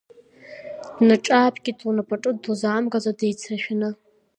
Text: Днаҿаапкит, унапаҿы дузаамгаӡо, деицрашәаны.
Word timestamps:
Днаҿаапкит, 0.97 1.79
унапаҿы 1.87 2.31
дузаамгаӡо, 2.41 3.11
деицрашәаны. 3.17 3.89